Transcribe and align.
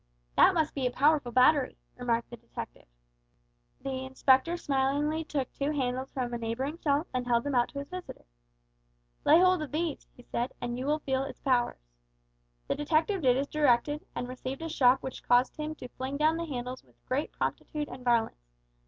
"That 0.35 0.55
must 0.55 0.73
be 0.73 0.87
a 0.87 0.91
powerful 0.91 1.31
battery," 1.31 1.77
remarked 1.95 2.31
the 2.31 2.37
detective. 2.37 2.87
The 3.81 4.03
Inspector 4.03 4.57
smilingly 4.57 5.23
took 5.23 5.51
two 5.53 5.69
handles 5.69 6.09
from 6.09 6.33
a 6.33 6.39
neighbouring 6.39 6.79
shelf 6.79 7.05
and 7.13 7.27
held 7.27 7.43
them 7.43 7.53
out 7.53 7.67
to 7.69 7.77
his 7.77 7.89
visitor. 7.89 8.25
"Lay 9.25 9.39
hold 9.39 9.61
of 9.61 9.71
these," 9.71 10.07
he 10.17 10.23
said, 10.23 10.53
"and 10.59 10.79
you 10.79 10.87
will 10.87 10.97
feel 10.97 11.21
its 11.23 11.39
powers." 11.41 11.85
The 12.67 12.73
detective 12.73 13.21
did 13.21 13.37
as 13.37 13.45
directed, 13.47 14.03
and 14.15 14.27
received 14.27 14.63
a 14.63 14.69
shock 14.69 15.03
which 15.03 15.21
caused 15.21 15.57
him 15.57 15.75
to 15.75 15.87
fling 15.89 16.17
down 16.17 16.37
the 16.37 16.45
handles 16.45 16.83
with 16.83 16.95
great 17.05 17.31
promptitude 17.31 17.87
and 17.87 18.03
violence. 18.03 18.47